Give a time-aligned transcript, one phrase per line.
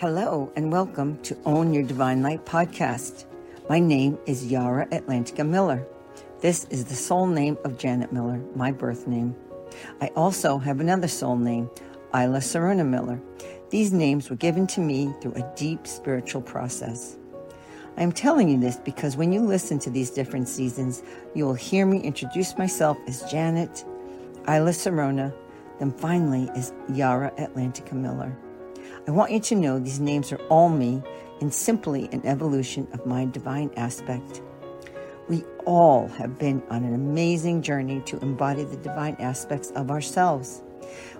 [0.00, 3.26] Hello, and welcome to Own Your Divine Light podcast.
[3.68, 5.86] My name is Yarra Atlantica Miller.
[6.40, 9.36] This is the soul name of Janet Miller, my birth name.
[10.00, 11.68] I also have another soul name,
[12.14, 13.20] Ayla Sirona Miller.
[13.68, 17.18] These names were given to me through a deep spiritual process.
[17.98, 21.02] I am telling you this because when you listen to these different seasons,
[21.34, 23.84] you will hear me introduce myself as Janet,
[24.44, 25.30] Ayla Sirona,
[25.78, 28.34] then finally as Yarra Atlantica Miller.
[29.06, 31.02] I want you to know these names are all me
[31.40, 34.42] and simply an evolution of my divine aspect.
[35.28, 40.62] We all have been on an amazing journey to embody the divine aspects of ourselves.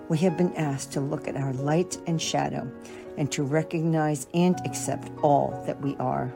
[0.09, 2.69] We have been asked to look at our light and shadow
[3.17, 6.31] and to recognize and accept all that we are.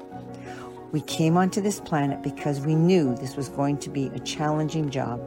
[0.92, 4.90] We came onto this planet because we knew this was going to be a challenging
[4.90, 5.22] job.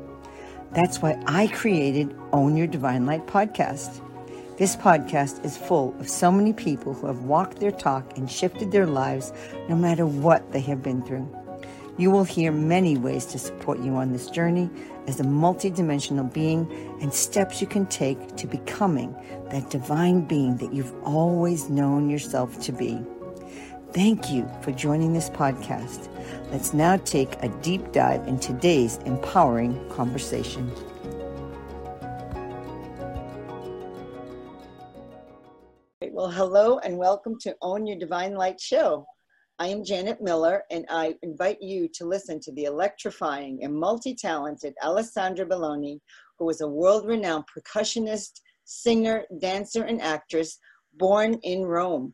[0.72, 4.02] That's why I created Own Your Divine Light podcast.
[4.58, 8.72] This podcast is full of so many people who have walked their talk and shifted
[8.72, 9.32] their lives
[9.68, 11.32] no matter what they have been through.
[11.96, 14.68] You will hear many ways to support you on this journey
[15.06, 16.68] as a multidimensional being
[17.00, 19.14] and steps you can take to becoming
[19.52, 23.00] that divine being that you've always known yourself to be.
[23.92, 26.08] Thank you for joining this podcast.
[26.50, 30.68] Let's now take a deep dive in today's empowering conversation.
[36.28, 39.06] Well, hello and welcome to Own Your Divine Light show.
[39.58, 44.14] I am Janet Miller, and I invite you to listen to the electrifying and multi
[44.14, 46.00] talented Alessandra Belloni,
[46.38, 50.58] who is a world renowned percussionist, singer, dancer, and actress
[50.98, 52.12] born in Rome.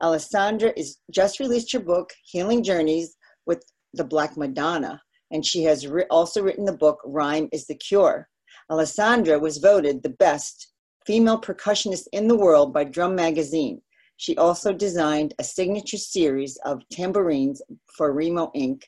[0.00, 5.84] Alessandra is just released her book, Healing Journeys with the Black Madonna, and she has
[6.10, 8.28] also written the book, Rhythm is the Cure.
[8.70, 10.68] Alessandra was voted the best
[11.08, 13.80] female percussionist in the world by Drum Magazine.
[14.18, 17.62] She also designed a signature series of tambourines
[17.96, 18.82] for Remo Inc.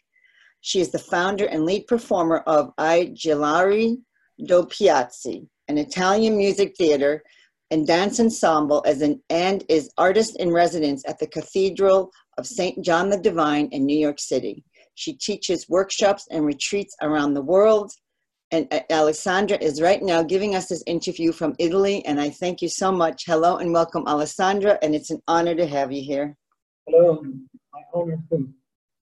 [0.61, 3.97] She is the founder and lead performer of I Giullari
[4.45, 5.37] di Piazza,
[5.69, 7.23] an Italian music theater
[7.71, 12.85] and dance ensemble as an, and is artist in residence at the Cathedral of St.
[12.85, 14.63] John the Divine in New York City.
[14.95, 17.91] She teaches workshops and retreats around the world
[18.53, 22.61] and uh, Alessandra is right now giving us this interview from Italy, and I thank
[22.63, 23.25] you so much.
[23.27, 26.37] Hello and welcome, Alessandra, and it's an honor to have you here.
[26.87, 27.23] Hello,
[27.73, 28.53] my honor too.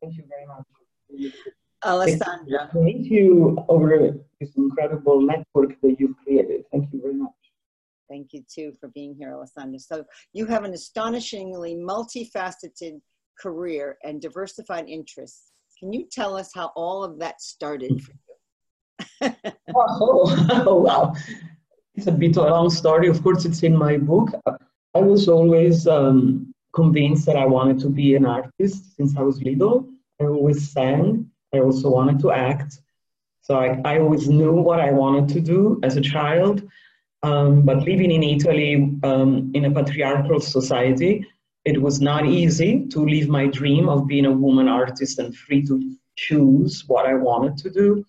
[0.03, 1.33] Thank you very much.
[1.85, 2.71] Alessandra.
[2.75, 6.65] Thank you over this incredible network that you've created.
[6.71, 7.31] Thank you very much.
[8.11, 9.79] Thank you too for being here, Alessandra.
[9.79, 13.01] So you have an astonishingly multifaceted
[13.39, 15.53] career and diversified interests.
[15.79, 18.28] Can you tell us how all of that started for you?
[19.23, 21.15] Oh, oh, wow.
[21.95, 23.09] It's a bit of a long story.
[23.09, 24.31] Of course, it's in my book.
[24.95, 29.43] I was always um, convinced that I wanted to be an artist since I was
[29.43, 29.89] little.
[30.21, 31.31] I always sang.
[31.55, 32.81] I also wanted to act.
[33.43, 36.63] So I, I always knew what I wanted to do as a child.
[37.23, 41.27] Um, but living in Italy um, in a patriarchal society,
[41.65, 45.67] it was not easy to live my dream of being a woman artist and free
[45.67, 48.05] to choose what I wanted to do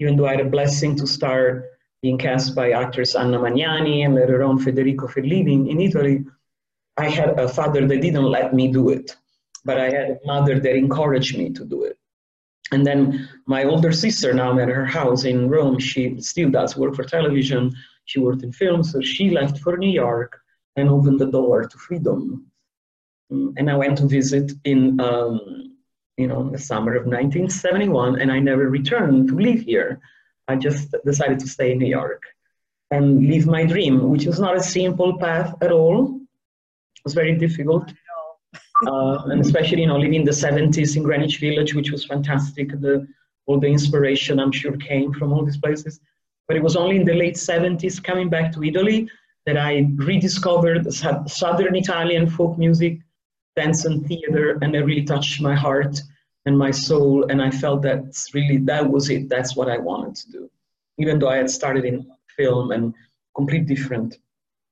[0.00, 1.66] even though I had a blessing to start
[2.02, 6.24] being cast by actress Anna Magnani and later on Federico Fellini in Italy,
[6.96, 9.16] I had a father that didn't let me do it,
[9.64, 11.98] but I had a mother that encouraged me to do it.
[12.72, 16.76] And then my older sister, now I'm at her house in Rome, she still does
[16.76, 17.72] work for television.
[18.06, 20.40] She worked in film, so she left for New York
[20.76, 22.46] and opened the door to freedom.
[23.30, 25.69] Mm, and I went to visit in um,
[26.20, 30.00] you know, the summer of 1971, and I never returned to live here.
[30.48, 32.22] I just decided to stay in New York
[32.90, 36.20] and live my dream, which was not a simple path at all.
[36.96, 37.92] It was very difficult.
[38.86, 42.70] Uh, and especially, you know, living in the 70s in Greenwich Village, which was fantastic.
[42.80, 43.06] The,
[43.44, 46.00] all the inspiration, I'm sure, came from all these places.
[46.48, 49.06] But it was only in the late 70s, coming back to Italy,
[49.44, 53.00] that I rediscovered Southern Italian folk music
[53.54, 56.00] dance and theater, and it really touched my heart
[56.46, 57.26] and my soul.
[57.30, 59.28] And I felt that's really that was it.
[59.28, 60.50] That's what I wanted to do,
[60.98, 62.94] even though I had started in film and
[63.36, 64.16] complete different,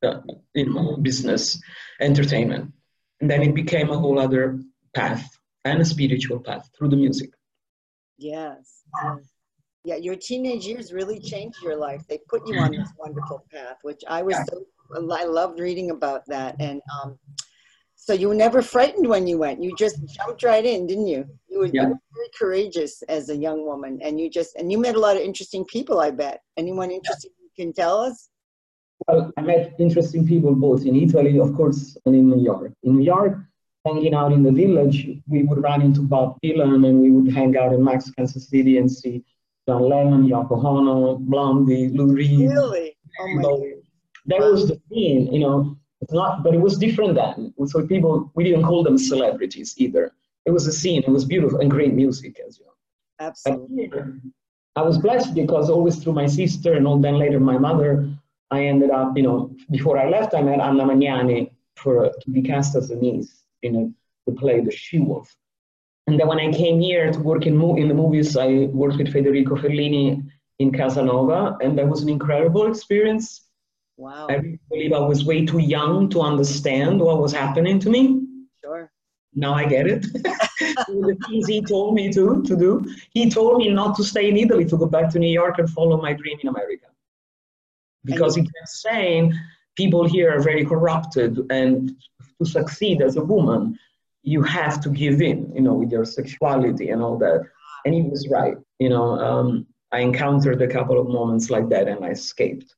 [0.02, 0.20] uh,
[0.54, 1.60] you know, business,
[2.00, 2.72] entertainment,
[3.20, 4.60] and then it became a whole other
[4.94, 5.28] path
[5.64, 7.30] and a spiritual path through the music.
[8.16, 8.82] Yes.
[9.84, 12.02] Yeah, your teenage years really changed your life.
[12.08, 14.64] They put you on this wonderful path, which I was so
[15.12, 16.56] I loved reading about that.
[16.58, 17.18] And um,
[17.94, 19.62] so you were never frightened when you went.
[19.62, 21.26] You just jumped right in, didn't you?
[21.58, 21.93] You were, yeah.
[22.14, 25.22] very courageous as a young woman, and you just and you met a lot of
[25.22, 25.99] interesting people.
[25.99, 26.43] I bet.
[26.56, 28.28] Anyone interesting you can tell us?
[29.06, 32.72] Well, I met interesting people both in Italy, of course, and in New York.
[32.84, 33.38] In New York,
[33.84, 37.56] hanging out in the village, we would run into Bob Dylan and we would hang
[37.56, 39.25] out in Max Kansas City and see
[39.66, 42.50] John Lennon, Yoko Ono, Blondie, Lou Reed.
[42.50, 42.96] Really?
[43.20, 43.72] Oh.
[44.26, 45.76] That was the scene, you know.
[46.00, 47.52] It's not, but it was different then.
[47.66, 50.12] So people, we didn't call them celebrities either.
[50.48, 51.02] It was a scene.
[51.06, 52.76] It was beautiful and great music, as you know.
[53.28, 53.90] Absolutely.
[54.76, 57.90] I was blessed because always through my sister and all, then later my mother,
[58.50, 62.30] I ended up, you know, before I left, I met Anna Magnani for uh, to
[62.30, 63.82] be cast as a niece in a,
[64.26, 65.28] the play The She Wolf.
[66.06, 68.48] And then when I came here to work in, mo- in the movies, I
[68.82, 70.06] worked with Federico Fellini
[70.60, 73.26] in Casanova, and that was an incredible experience.
[73.98, 74.28] Wow.
[74.30, 78.02] I believe I was way too young to understand what was happening to me.
[78.64, 78.90] Sure.
[79.38, 80.02] Now I get it.
[80.12, 82.85] the things he told me to, to do.
[83.12, 85.70] He told me not to stay in Italy, to go back to New York and
[85.70, 86.87] follow my dream in America.
[88.05, 89.32] Because he kept saying
[89.76, 91.93] people here are very corrupted, and
[92.38, 93.79] to succeed as a woman,
[94.23, 97.40] you have to give in, you know, with your sexuality and all that.
[97.85, 98.56] And he was right.
[98.81, 102.75] You know, um, I encountered a couple of moments like that and I escaped.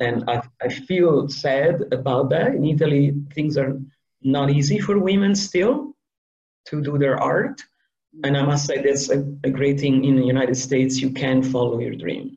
[0.00, 2.54] And I, I feel sad about that.
[2.54, 3.80] In Italy, things are
[4.22, 5.94] not easy for women still
[6.66, 7.60] to do their art.
[8.24, 11.00] And I must say that's a, a great thing in the United States.
[11.00, 12.36] You can follow your dream.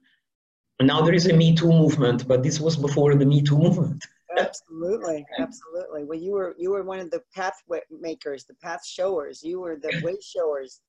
[0.80, 3.58] And now there is a Me Too movement, but this was before the Me Too
[3.58, 4.04] movement.
[4.38, 6.04] Absolutely, absolutely.
[6.04, 9.44] Well, you were you were one of the pathway makers, the path showers.
[9.44, 10.82] You were the way showers.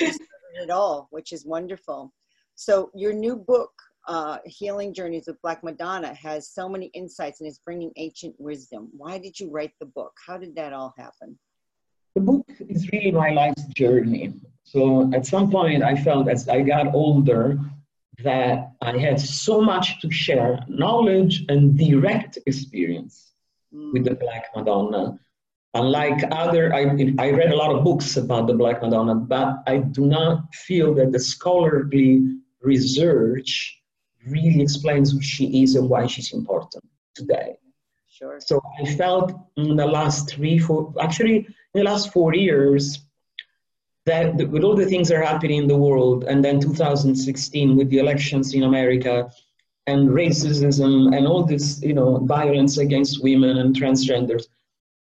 [0.62, 2.12] It all, which is wonderful.
[2.54, 3.70] So your new book,
[4.08, 8.88] uh, Healing Journeys with Black Madonna, has so many insights and is bringing ancient wisdom.
[8.96, 10.12] Why did you write the book?
[10.26, 11.38] How did that all happen?
[12.14, 14.32] The book is really my life's journey.
[14.64, 17.58] So at some point, I felt as I got older
[18.24, 23.32] that I had so much to share knowledge and direct experience
[23.70, 25.18] with the Black Madonna.
[25.74, 26.80] Unlike other, I,
[27.18, 30.94] I read a lot of books about the Black Madonna, but I do not feel
[30.94, 33.77] that the scholarly research
[34.30, 36.84] really explains who she is and why she's important
[37.14, 37.56] today.
[38.08, 38.40] Sure.
[38.40, 43.00] So I felt in the last three, four, actually in the last four years,
[44.06, 47.90] that with all the things that are happening in the world, and then 2016 with
[47.90, 49.30] the elections in America,
[49.86, 54.44] and racism and all this, you know, violence against women and transgenders,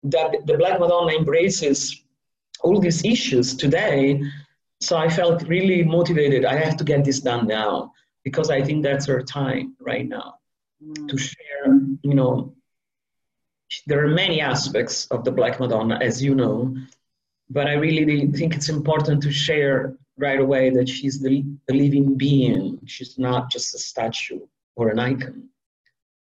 [0.04, 2.04] that the Black Madonna embraces
[2.60, 4.20] all these issues today.
[4.80, 6.44] So I felt really motivated.
[6.44, 7.92] I have to get this done now
[8.28, 10.38] because I think that's our time right now
[10.84, 11.66] Mm, to share,
[12.02, 12.54] you know,
[13.86, 16.76] there are many aspects of the Black Madonna, as you know,
[17.50, 22.16] but I really think it's important to share right away that she's the, the living
[22.16, 22.80] being.
[22.86, 24.40] She's not just a statue
[24.76, 25.48] or an icon.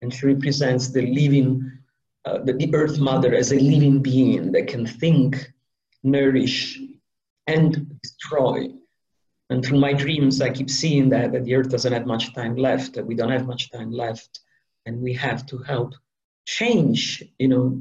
[0.01, 1.71] And she represents the living,
[2.25, 5.53] uh, the, the Earth Mother as a living being that can think,
[6.03, 6.81] nourish,
[7.47, 8.69] and destroy.
[9.49, 12.57] And through my dreams, I keep seeing that, that the Earth doesn't have much time
[12.57, 14.41] left, that we don't have much time left,
[14.87, 15.95] and we have to help
[16.47, 17.23] change.
[17.39, 17.81] You know,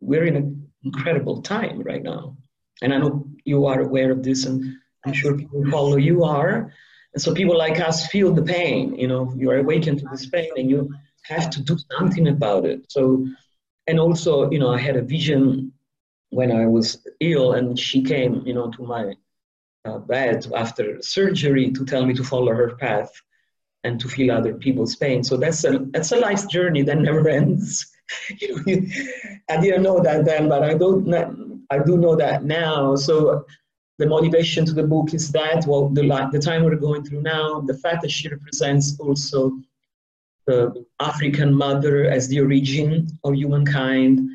[0.00, 2.36] we're in an incredible time right now.
[2.82, 4.74] And I know you are aware of this, and
[5.04, 6.72] I'm sure people who follow you are.
[7.14, 10.26] And so people like us feel the pain, you know, you are awakened to this
[10.26, 12.84] pain and you have to do something about it.
[12.90, 13.26] So,
[13.86, 15.72] and also, you know, I had a vision
[16.30, 19.14] when I was ill and she came, you know, to my
[19.84, 23.10] uh, bed after surgery to tell me to follow her path
[23.84, 25.22] and to feel other people's pain.
[25.22, 27.92] So that's a, that's a life journey that never ends.
[28.30, 32.96] I didn't know that then, but I don't, I do know that now.
[32.96, 33.44] So
[33.98, 37.60] the motivation to the book is that well the, the time we're going through now
[37.60, 39.52] the fact that she represents also
[40.46, 44.30] the african mother as the origin of humankind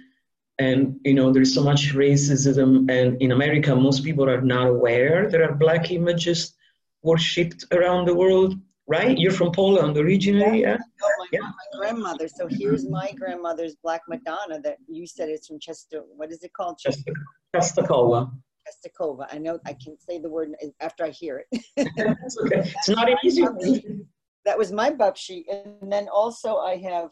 [0.60, 5.29] and you know there's so much racism and in america most people are not aware
[5.29, 6.53] there are black images
[7.01, 8.53] worshipped around the world
[8.88, 11.39] right you're from poland originally yeah, Oh, my, Yeah.
[11.41, 12.27] my grandmother.
[12.27, 16.00] So here's my grandmother's Black Madonna that you said it's from Chester.
[16.15, 16.77] What is it called?
[16.77, 17.13] Chester,
[17.53, 18.31] Chastakowa.
[18.65, 19.25] Chestakova.
[19.31, 21.48] I know I can say the word after I hear it.
[22.25, 22.60] It's okay.
[22.77, 23.57] It's not an easy one.
[24.45, 25.43] that was my bubshi.
[25.51, 27.10] And then also I have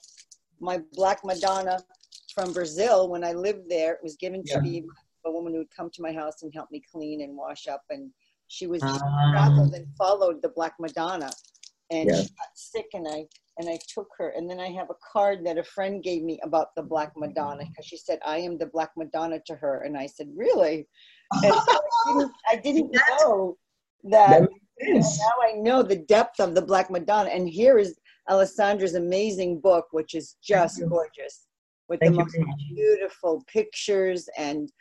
[0.59, 1.79] my Black Madonna
[2.31, 3.09] from Brazil.
[3.09, 4.59] When I lived there, it was given to Yeah.
[4.61, 7.35] me by a woman who would come to my house and help me clean and
[7.35, 7.83] wash up.
[7.89, 8.11] And
[8.47, 9.31] she was Ah.
[9.31, 11.31] traveled and followed the Black Madonna.
[11.89, 12.15] And Yeah.
[12.21, 14.29] she got sick and I and I took her.
[14.29, 17.65] And then I have a card that a friend gave me about the Black Madonna
[17.65, 19.81] because she said, I am the Black Madonna to her.
[19.81, 20.87] And I said, Really?
[21.43, 23.57] And so I didn't, I didn't know
[24.05, 25.19] that makes sense.
[25.19, 27.29] now I know the depth of the Black Madonna.
[27.29, 31.47] And here is Alessandra's amazing book, which is just gorgeous
[31.91, 32.37] with Thank the most
[32.73, 34.71] beautiful pictures and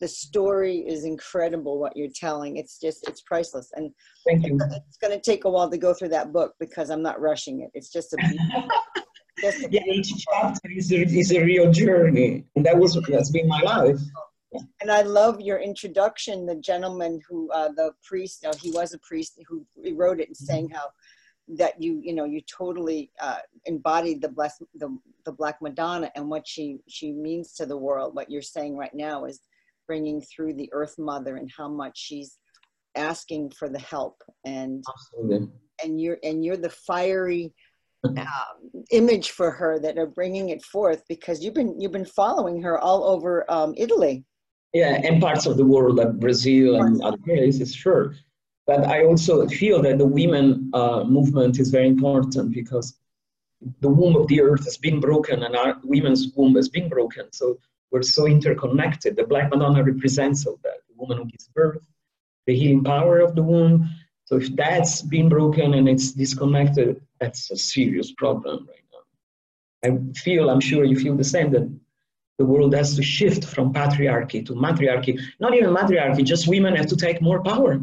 [0.00, 2.58] the story is incredible what you're telling.
[2.58, 3.72] It's just it's priceless.
[3.74, 3.90] And
[4.24, 4.56] thank you.
[4.88, 7.62] it's going to take a while to go through that book because i'm not rushing
[7.62, 7.70] it.
[7.74, 8.18] It's just a,
[9.40, 12.44] just a yeah each chapter is a, is a real journey.
[12.54, 13.98] And that was that's been my life.
[14.80, 16.46] And I love your introduction.
[16.46, 20.36] The gentleman who, uh, the priest, uh, he was a priest who wrote it and
[20.36, 20.86] saying how
[21.56, 26.28] that you you know you totally uh, embodied the blessed the, the black madonna and
[26.28, 29.40] what she she means to the world what you're saying right now is
[29.86, 32.38] bringing through the earth mother and how much she's
[32.96, 35.48] asking for the help and Absolutely.
[35.82, 37.52] and you're and you're the fiery
[38.04, 38.16] um,
[38.90, 42.78] image for her that are bringing it forth because you've been you've been following her
[42.78, 44.24] all over um, Italy.
[44.72, 48.14] Yeah, and parts of the world like Brazil and other places, sure.
[48.70, 52.94] But I also feel that the women uh, movement is very important because
[53.80, 57.32] the womb of the earth has been broken and our women's womb has been broken.
[57.32, 57.58] So
[57.90, 59.16] we're so interconnected.
[59.16, 60.78] The Black Madonna represents all that.
[60.88, 61.84] The woman who gives birth,
[62.46, 63.90] the healing power of the womb.
[64.26, 69.04] So if that's been broken and it's disconnected, that's a serious problem right now.
[69.88, 71.68] I feel, I'm sure you feel the same, that
[72.38, 75.18] the world has to shift from patriarchy to matriarchy.
[75.40, 77.80] Not even matriarchy, just women have to take more power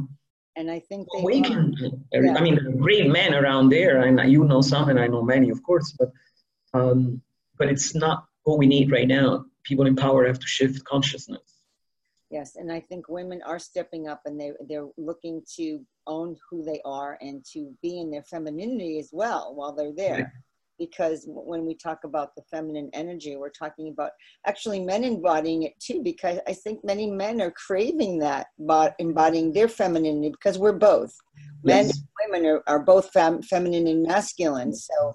[0.57, 1.73] and I think they we can.
[2.11, 2.35] Yeah.
[2.35, 5.63] I mean, great men around there, and you know some, and I know many, of
[5.63, 6.11] course, but
[6.73, 7.21] um,
[7.57, 9.45] but it's not what we need right now.
[9.63, 11.61] People in power have to shift consciousness.
[12.29, 16.63] Yes, and I think women are stepping up, and they they're looking to own who
[16.63, 20.19] they are and to be in their femininity as well while they're there.
[20.19, 20.25] Yeah
[20.77, 24.11] because when we talk about the feminine energy, we're talking about
[24.45, 28.47] actually men embodying it too, because I think many men are craving that,
[28.99, 31.15] embodying their femininity because we're both.
[31.63, 31.93] Men and
[32.31, 34.73] women are, are both fem, feminine and masculine.
[34.73, 35.13] So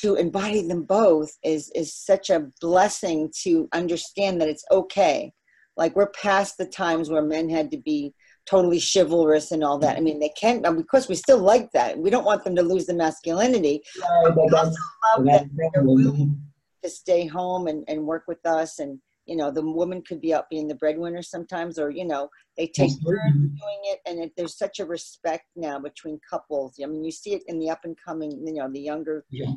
[0.00, 5.32] to embody them both is, is such a blessing to understand that it's okay.
[5.76, 8.14] Like we're past the times where men had to be
[8.46, 9.96] totally chivalrous and all that.
[9.96, 11.98] I mean, they can, not because we still like that.
[11.98, 13.82] We don't want them to lose the masculinity.
[14.00, 14.76] Right, we also
[15.16, 16.40] love that they're willing
[16.82, 18.78] to stay home and, and work with us.
[18.78, 22.28] And, you know, the woman could be out being the breadwinner sometimes, or, you know,
[22.58, 24.00] they take turns doing it.
[24.04, 26.78] And it, there's such a respect now between couples.
[26.82, 29.52] I mean, you see it in the up and coming, you know, the younger yeah.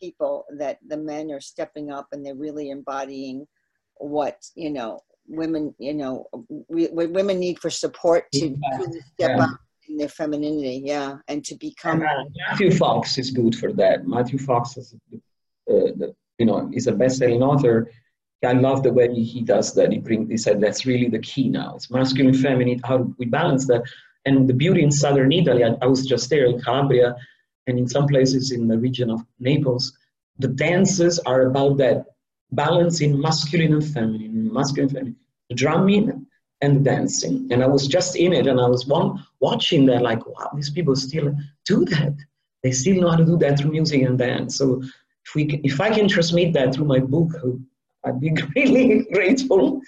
[0.00, 3.46] people that the men are stepping up and they're really embodying
[3.98, 4.98] what, you know,
[5.32, 6.26] women, you know,
[6.68, 9.44] we, women need for support to, to step yeah.
[9.44, 9.50] up
[9.88, 12.02] in their femininity, yeah, and to become.
[12.02, 14.06] And, uh, Matthew Fox is good for that.
[14.06, 15.18] Matthew Fox is, uh,
[15.66, 17.90] the, you know, is a best-selling author.
[18.44, 19.92] I love the way he does that.
[19.92, 21.74] He brings, he said that's really the key now.
[21.76, 22.80] It's masculine, feminine.
[22.84, 23.82] How we balance that?
[24.24, 27.16] And the beauty in southern Italy, I, I was just there in Calabria,
[27.66, 29.96] and in some places in the region of Naples,
[30.38, 32.06] the dances are about that
[32.52, 35.16] balancing masculine and feminine, masculine and feminine,
[35.54, 36.26] drumming
[36.60, 37.48] and dancing.
[37.50, 40.70] And I was just in it and I was one, watching that like, wow, these
[40.70, 42.14] people still do that.
[42.62, 44.56] They still know how to do that through music and dance.
[44.56, 47.32] So if, we, if I can transmit that through my book,
[48.04, 49.80] I'd be really grateful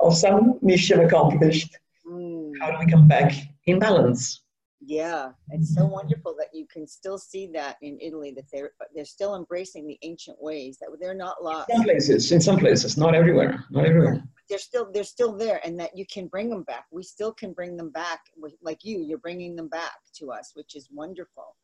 [0.00, 1.76] of some mission accomplished.
[2.06, 2.52] Mm.
[2.60, 3.32] How do we come back
[3.66, 4.42] in balance?
[4.88, 9.04] Yeah, it's so wonderful that you can still see that in Italy that they're they're
[9.04, 11.68] still embracing the ancient ways that they're not lost.
[11.68, 14.22] In some places, in some places, not everywhere, not everywhere.
[14.48, 16.86] They're still they're still there, and that you can bring them back.
[16.90, 18.20] We still can bring them back,
[18.62, 19.00] like you.
[19.00, 21.54] You're bringing them back to us, which is wonderful.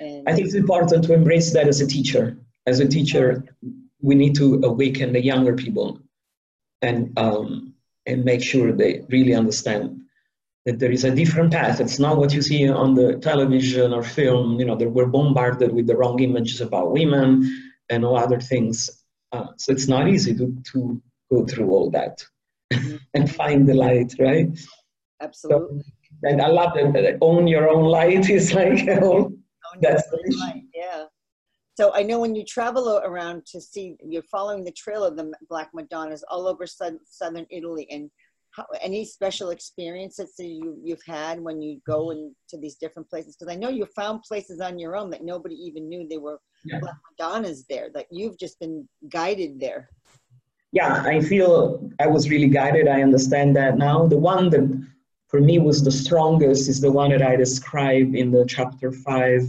[0.00, 2.38] And I think it's important to embrace that as a teacher.
[2.66, 3.44] As a teacher,
[4.00, 6.00] we need to awaken the younger people,
[6.80, 7.74] and um,
[8.06, 10.01] and make sure they really understand
[10.64, 11.80] that there is a different path.
[11.80, 14.58] It's not what you see on the television or film.
[14.60, 18.88] You know, they were bombarded with the wrong images about women and all other things.
[19.32, 21.02] Uh, so it's not easy to, to
[21.32, 22.22] go through all that
[22.72, 22.96] mm-hmm.
[23.14, 24.48] and find the light, right?
[25.20, 25.80] Absolutely.
[25.80, 25.84] So,
[26.24, 29.38] and I love that, own your own light is like, own
[29.80, 31.04] that's the light, yeah.
[31.74, 35.32] So I know when you travel around to see, you're following the trail of the
[35.48, 38.10] Black Madonnas all over southern Italy, and
[38.54, 42.28] how, any special experiences that you, you've had when you go mm-hmm.
[42.50, 43.36] into these different places?
[43.36, 46.38] Because I know you found places on your own that nobody even knew they were
[46.64, 46.80] yeah.
[47.18, 49.88] Madonnas there, that you've just been guided there.
[50.72, 52.88] Yeah, I feel I was really guided.
[52.88, 54.06] I understand that now.
[54.06, 54.86] The one that
[55.28, 59.42] for me was the strongest is the one that I describe in the chapter five,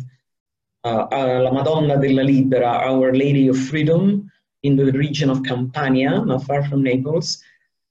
[0.83, 4.29] uh, uh, La Madonna della Libera, Our Lady of Freedom,
[4.63, 7.43] in the region of Campania, not far from Naples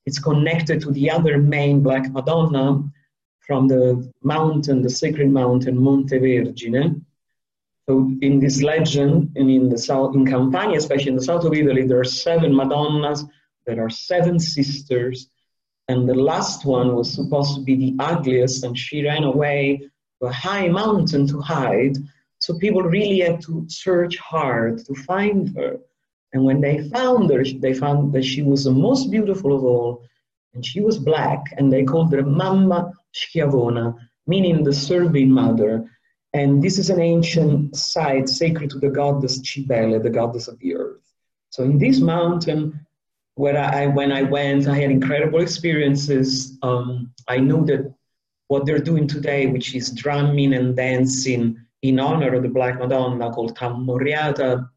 [0.06, 2.82] it's connected to the other main Black Madonna
[3.40, 7.02] from the mountain, the sacred mountain Monte Vergine.
[7.88, 11.52] So in this legend, and in the south, in Campania, especially in the south of
[11.52, 13.25] Italy, there are seven Madonnas.
[13.66, 15.28] There are seven sisters,
[15.88, 19.88] and the last one was supposed to be the ugliest, and she ran away
[20.21, 21.97] to a high mountain to hide.
[22.38, 25.78] So people really had to search hard to find her.
[26.33, 30.03] And when they found her, they found that she was the most beautiful of all,
[30.55, 33.97] and she was black, and they called her Mamma Schiavona,
[34.27, 35.89] meaning the serving mother.
[36.35, 40.75] And this is an ancient site sacred to the goddess Cybele, the goddess of the
[40.75, 41.03] earth.
[41.51, 42.87] So in this mountain,
[43.35, 46.59] where I, when I went, I had incredible experiences.
[46.62, 47.93] Um, I knew that
[48.49, 53.31] what they're doing today, which is drumming and dancing in honor of the Black Madonna
[53.31, 54.69] called Tammurriata,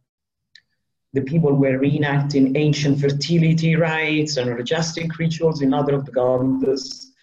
[1.15, 7.13] the people were reenacting ancient fertility rites and orgiastic rituals in honor of the goddess.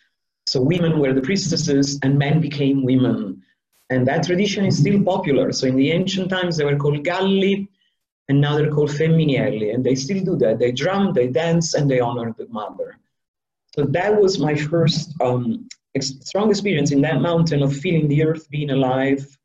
[0.46, 3.42] So women were the priestesses and men became women.
[3.90, 5.52] And that tradition is still popular.
[5.52, 7.68] So in the ancient times, they were called Galli,
[8.28, 9.75] and now they're called Femminelli.
[9.75, 10.58] And they still do that.
[10.58, 12.99] They drum, they dance, and they honor the mother.
[13.76, 18.25] So that was my first um, ex- strong experience in that mountain of feeling the
[18.25, 19.37] earth being alive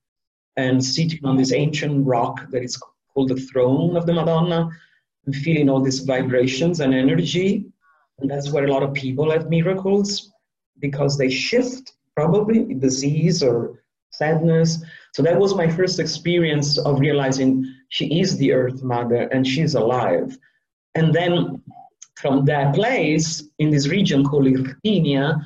[0.56, 2.78] and sitting on this ancient rock that is
[3.18, 4.70] called the throne of the Madonna
[5.26, 7.66] and feeling all these vibrations and energy.
[8.20, 10.32] And that's where a lot of people have miracles
[10.80, 13.82] because they shift probably disease or
[14.12, 14.84] sadness.
[15.16, 19.74] So that was my first experience of realizing she is the earth mother and she's
[19.74, 20.38] alive.
[20.94, 21.64] And then
[22.18, 25.44] from that place in this region called Irpinia,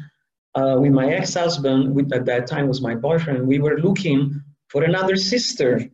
[0.56, 4.84] uh, with my ex-husband, which at that time was my boyfriend, we were looking for
[4.84, 5.90] another sister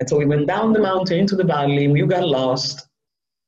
[0.00, 2.88] and so we went down the mountain into the valley, and we got lost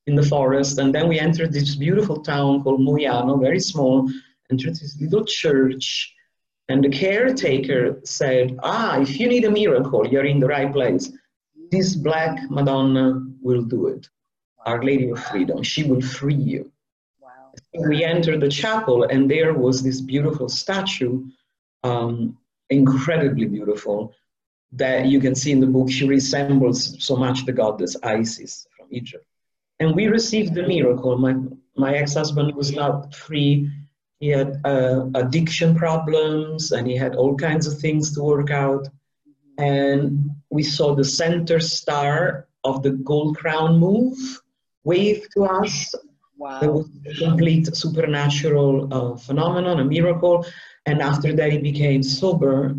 [0.07, 4.09] in the forest, and then we entered this beautiful town called Moiano, very small,
[4.51, 6.13] entered this little church,
[6.69, 11.11] and the caretaker said, Ah, if you need a miracle, you're in the right place.
[11.71, 14.07] This black Madonna will do it.
[14.65, 16.71] Our Lady of Freedom, she will free you.
[17.21, 17.53] Wow.
[17.87, 21.25] We entered the chapel, and there was this beautiful statue,
[21.83, 22.37] um,
[22.69, 24.13] incredibly beautiful,
[24.73, 28.87] that you can see in the book, she resembles so much the goddess Isis from
[28.91, 29.25] Egypt.
[29.79, 31.17] And we received the miracle.
[31.17, 31.35] My,
[31.75, 33.71] my ex husband was not free.
[34.19, 38.87] He had uh, addiction problems and he had all kinds of things to work out.
[39.57, 44.17] And we saw the center star of the gold crown move,
[44.83, 45.93] wave to us.
[46.37, 46.59] Wow.
[46.61, 50.45] It was a complete supernatural uh, phenomenon, a miracle.
[50.85, 52.75] And after that, he became sober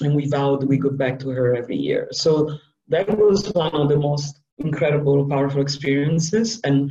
[0.00, 2.08] and we vowed we go back to her every year.
[2.12, 2.58] So
[2.88, 6.60] that was one of the most incredible, powerful experiences.
[6.64, 6.90] And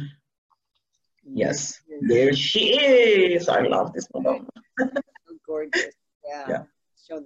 [1.23, 3.49] yes, there she is.
[3.49, 4.47] I love this Madonna.
[5.45, 5.93] gorgeous.
[6.27, 6.45] Yeah.
[6.49, 6.63] yeah.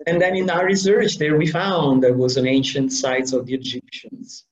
[0.07, 3.53] And then in our research, there we found there was an ancient site of the
[3.53, 4.45] Egyptians.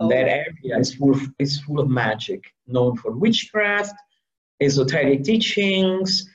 [0.00, 0.08] Oh.
[0.08, 3.94] That area is full, of, is full of magic, known for witchcraft,
[4.60, 6.28] esoteric teachings,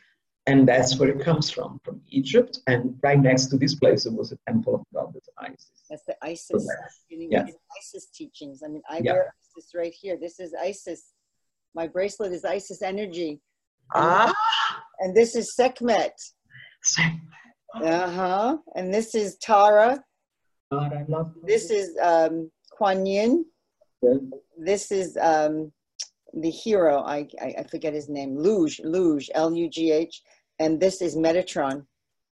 [0.48, 2.60] and that's where it comes from, from Egypt.
[2.68, 5.70] And right next to this place, it was a temple of goddess Isis.
[5.90, 6.70] That's the Isis, so
[7.10, 7.46] yeah.
[7.78, 8.64] Isis teachings.
[8.66, 9.14] I mean, I yeah.
[9.14, 10.18] wear Isis right here.
[10.20, 11.14] This is Isis.
[11.76, 13.42] My bracelet is Isis energy.
[13.94, 14.34] Ah.
[15.00, 16.14] And this is Sekhmet.
[16.84, 17.22] Sekhmet.
[17.76, 18.58] Uh huh.
[18.76, 20.02] And this is Tara.
[20.72, 23.46] God, I love this is um, Kuan Yin.
[24.02, 24.16] Yeah.
[24.58, 25.72] This is um,
[26.34, 27.02] the hero.
[27.04, 28.36] I, I, I forget his name.
[28.38, 28.72] Lugh.
[28.84, 29.24] Lugh.
[29.34, 30.22] L U G H
[30.60, 31.86] and this is Metatron.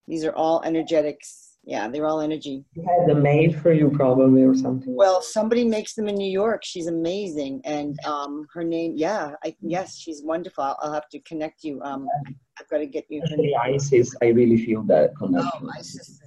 [0.07, 1.57] These are all energetics.
[1.63, 2.65] Yeah, they're all energy.
[2.73, 4.95] You had them made for you probably or something.
[4.95, 6.61] Well, somebody makes them in New York.
[6.63, 10.63] She's amazing, and um, her name, yeah, I, yes, she's wonderful.
[10.63, 11.79] I'll, I'll, have to connect you.
[11.83, 12.07] Um,
[12.59, 13.21] I've got to get you.
[13.23, 15.49] Especially Isis, I really feel that connection.
[15.61, 16.19] Oh, Isis.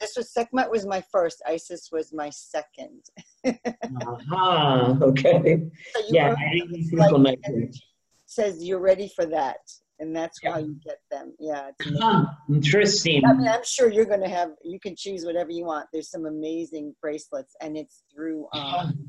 [0.00, 1.42] this was Sekhmet was my first.
[1.46, 3.02] Isis was my second.
[3.44, 4.94] uh-huh.
[5.02, 5.62] Okay.
[5.94, 7.74] So yeah, I really feel connected.
[8.24, 9.58] Says you're ready for that
[10.02, 10.52] and that's yeah.
[10.52, 11.32] how you get them.
[11.38, 13.24] Yeah, huh, interesting.
[13.24, 14.50] I mean, I'm sure you're going to have.
[14.64, 15.86] You can choose whatever you want.
[15.92, 19.08] There's some amazing bracelets, and it's through um,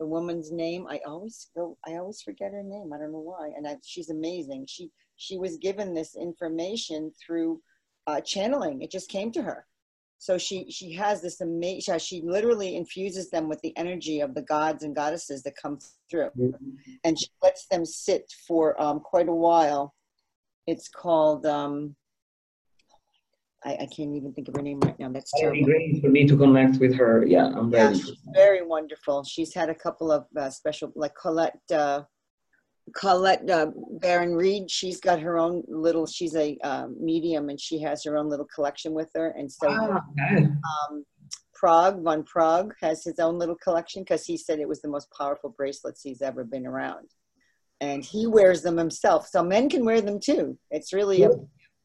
[0.00, 0.86] the woman's name.
[0.88, 1.76] I always go.
[1.86, 2.92] I always forget her name.
[2.94, 3.50] I don't know why.
[3.54, 4.66] And I, she's amazing.
[4.68, 7.60] She she was given this information through
[8.06, 8.80] uh, channeling.
[8.80, 9.66] It just came to her.
[10.18, 11.98] So she she has this amazing.
[11.98, 15.78] She literally infuses them with the energy of the gods and goddesses that come
[16.10, 16.70] through, mm-hmm.
[17.04, 19.92] and she lets them sit for um, quite a while
[20.66, 21.46] it's called.
[21.46, 21.96] Um,
[23.64, 25.10] I, I can't even think of her name right now.
[25.10, 25.64] That's terrible.
[25.64, 27.26] Great for me to connect with her.
[27.26, 28.00] Yeah, I'm yeah, ready.
[28.00, 29.24] She's very wonderful.
[29.24, 31.58] She's had a couple of uh, special, like Colette.
[31.72, 32.02] Uh,
[32.94, 33.66] Colette uh,
[34.00, 38.16] Baron Reid, she's got her own little, she's a uh, medium and she has her
[38.16, 39.30] own little collection with her.
[39.30, 40.00] And so ah,
[40.88, 41.04] um,
[41.52, 45.08] Prague, von Prague, has his own little collection because he said it was the most
[45.16, 47.08] powerful bracelets he's ever been around.
[47.80, 49.28] And he wears them himself.
[49.28, 50.58] So men can wear them too.
[50.70, 51.30] It's really, a,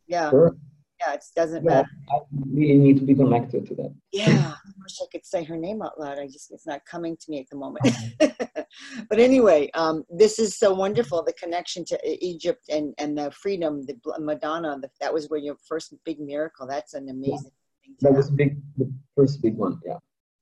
[0.08, 0.30] yeah.
[0.30, 0.56] Sure.
[1.02, 1.90] Yeah, it doesn't Yeah, matter.
[2.12, 2.20] I
[2.54, 3.94] really need to be connected to that.
[4.12, 6.20] Yeah, I wish I could say her name out loud.
[6.20, 7.90] I just, it's not coming to me at the moment.
[9.10, 13.84] but anyway, um, this is so wonderful the connection to Egypt and, and the freedom,
[13.86, 16.68] the Madonna, the, that was where your first big miracle.
[16.68, 17.52] That's an amazing
[17.84, 17.96] thing.
[18.02, 18.18] That have.
[18.18, 19.80] was big, the first big one.
[19.84, 19.98] Yeah.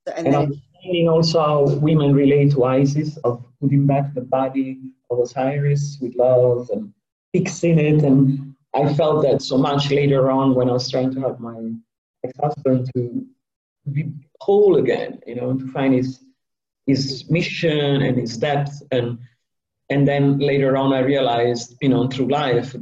[0.07, 4.79] and And then, understanding also how women relate to Isis of putting back the body
[5.09, 6.93] of Osiris with love and
[7.33, 8.03] fixing it.
[8.03, 11.71] And I felt that so much later on when I was trying to help my
[12.23, 13.25] ex-husband to
[13.91, 16.23] be whole again, you know, to find his
[16.85, 19.19] his mission and his depth and
[19.91, 22.75] and then later on I realized, you know, through life,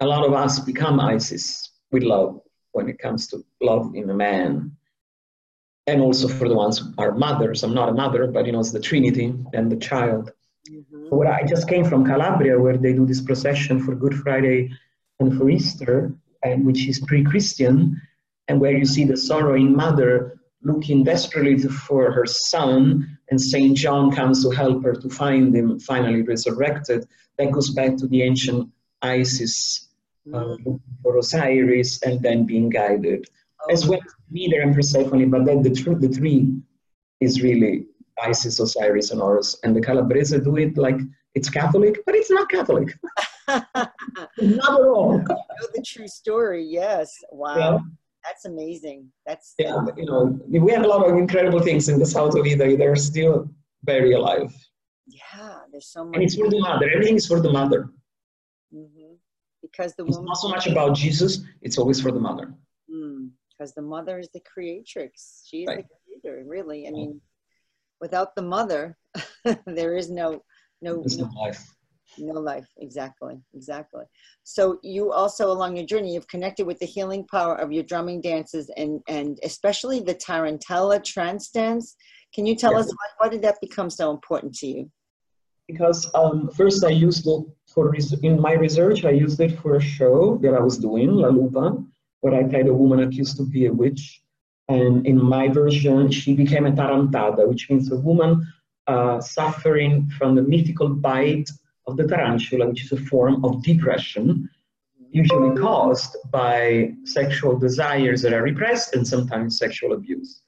[0.00, 2.40] a lot of us become Isis with love
[2.72, 4.76] when it comes to love in a man
[5.86, 7.62] and also for the ones who are mothers.
[7.62, 10.32] I'm not a mother, but you know, it's the Trinity and the child.
[10.68, 11.10] Mhm.
[11.10, 14.70] Where I just came from Calabria, where they do this procession for Good Friday
[15.18, 18.00] and for Easter, and which is pre-Christian,
[18.48, 24.10] and where you see the sorrowing mother looking desperately for her son, and Saint John
[24.12, 27.06] comes to help her to find him finally resurrected.
[27.38, 28.70] That goes back to the ancient
[29.00, 29.88] Isis
[30.32, 33.26] uh, looking for Osiris and then being guided
[33.70, 36.54] as well as Demeter and Persephone, but then the, tr- the three
[37.20, 37.86] is really
[38.22, 39.58] Isis, Osiris, and Horus.
[39.64, 40.98] And the Calabrese do it like
[41.34, 42.88] it's Catholic, but it's not Catholic.
[43.48, 43.90] not at
[44.40, 45.18] all.
[45.18, 46.64] know the true story.
[46.64, 47.12] Yes.
[47.30, 47.56] Wow.
[47.58, 47.78] Yeah.
[48.24, 49.10] That's amazing.
[49.26, 52.46] That's Yeah, you know, we have a lot of incredible things in the south of
[52.46, 52.76] Italy.
[52.76, 53.48] They're still
[53.84, 54.52] very alive.
[55.06, 55.60] yeah.
[55.72, 56.14] There's so much.
[56.16, 56.90] And it's for the mother.
[56.90, 57.90] Everything is for the mother.
[58.74, 59.14] Mm-hmm.
[59.62, 62.54] because the It's woman not so much about Jesus, it's always for the mother.
[62.88, 65.44] because the mother is the creatrix.
[65.48, 65.84] She is Right.
[65.88, 66.44] the creator.
[66.46, 66.86] Really.
[66.88, 67.20] I mean,
[68.00, 68.96] without the mother,
[69.66, 70.42] there is no
[70.82, 71.62] no There's no, life.
[72.18, 72.66] no life.
[72.78, 73.34] Exactly.
[73.54, 74.04] Exactly.
[74.44, 78.20] So you also along your journey, you've connected with the healing power of your drumming
[78.20, 81.96] dances and and especially the tarantella trance dance.
[82.34, 82.80] Can you tell Yeah.
[82.80, 84.90] us why, why did that become so important to you?
[85.70, 89.04] because um, first I used it for res- in my research.
[89.04, 91.82] I used it for a show that I was doing, La Lupa,
[92.20, 94.20] where I played a woman accused to be a witch,
[94.70, 98.46] and in my version, she became a tarantata, which means a woman
[98.86, 101.50] uh, suffering from the mythical bite
[101.88, 104.48] of the tarantula, which is a form of depression,
[105.10, 110.42] usually caused by sexual desires that are repressed and sometimes sexual abuse.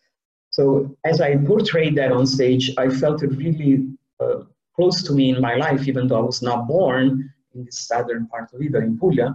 [0.50, 3.88] So as I portrayed that on stage, I felt it really
[4.20, 4.42] uh,
[4.76, 8.28] close to me in my life, even though I was not born in the southern
[8.28, 9.34] part of Italy, in Puglia.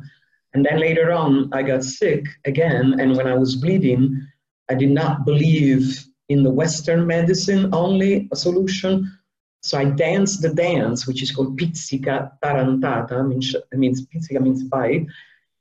[0.54, 4.26] And then later on, I got sick again, and when I was bleeding,
[4.70, 9.18] I did not believe in the Western medicine only a solution.
[9.62, 15.08] So I danced the dance, which is called pizzica tarantata, means, means pizzica means bite,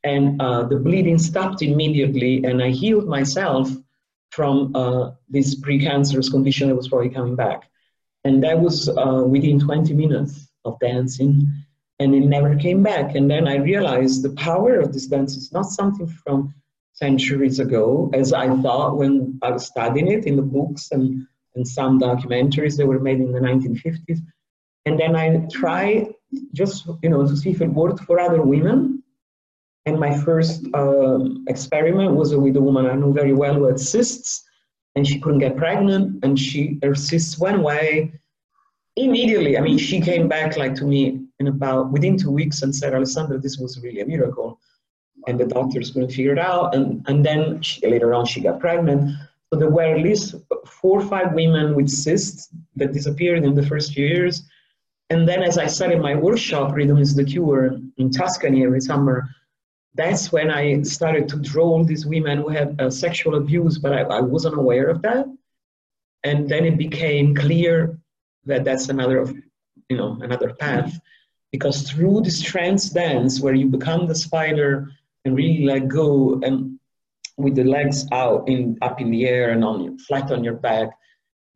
[0.04, 3.70] and uh, the bleeding stopped immediately, and I healed myself
[4.30, 7.70] from uh, this precancerous condition that was probably coming back.
[8.24, 11.48] And that was uh, within 20 minutes of dancing,
[11.98, 13.14] and it never came back.
[13.14, 16.54] And then I realized the power of this dance is not something from
[16.96, 21.66] centuries ago, as I thought when I was studying it in the books and, and
[21.66, 24.20] some documentaries that were made in the 1950s.
[24.86, 26.14] And then I tried
[26.54, 29.02] just, you know, to see if it worked for other women.
[29.84, 33.78] And my first um, experiment was with a woman I knew very well who had
[33.78, 34.42] cysts,
[34.94, 38.12] and she couldn't get pregnant, and she her cysts went away
[38.96, 39.56] immediately.
[39.56, 42.94] I mean, she came back like to me in about within two weeks and said,
[42.94, 44.58] "Alessandra, this was really a miracle,"
[45.26, 46.74] and the doctors couldn't figure it out.
[46.74, 49.12] And and then she, later on, she got pregnant.
[49.48, 50.34] So there were at least
[50.66, 54.42] four or five women with cysts that disappeared in the first few years.
[55.10, 58.80] And then, as I said in my workshop, Rhythm is the Cure in Tuscany every
[58.80, 59.28] summer,
[59.96, 63.92] that's when I started to draw all these women who had uh, sexual abuse, but
[63.92, 65.26] I, I wasn't aware of that.
[66.22, 67.98] And then it became clear
[68.44, 69.26] that that's another,
[69.88, 70.98] you know, another path,
[71.50, 74.90] because through this trance dance where you become the spider
[75.26, 76.78] and really let go, and
[77.36, 80.88] with the legs out in up in the air and on flat on your back,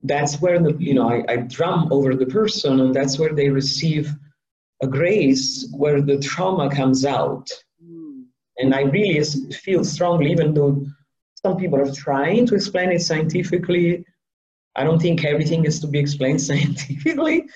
[0.02, 3.48] that's where the you know I, I drum over the person, and that's where they
[3.48, 4.12] receive
[4.82, 7.48] a grace where the trauma comes out.
[7.82, 8.24] Mm.
[8.58, 10.84] And I really feel strongly, even though
[11.42, 14.04] some people are trying to explain it scientifically,
[14.74, 17.46] I don't think everything is to be explained scientifically.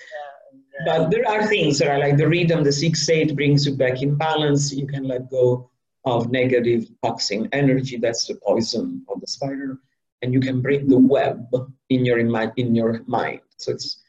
[0.87, 4.03] But there are things that are like the rhythm, the six eight brings you back
[4.03, 4.73] in balance.
[4.73, 5.71] You can let go
[6.05, 7.97] of negative toxin energy.
[7.97, 9.79] That's the poison of the spider.
[10.23, 11.47] and you can break the web
[11.91, 12.19] in your
[12.57, 13.41] in your mind.
[13.59, 14.03] So it's